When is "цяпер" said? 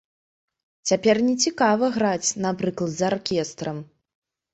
0.91-1.19